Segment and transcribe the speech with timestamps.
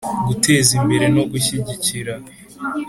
[0.27, 2.13] Guteza imbere no gushyigikira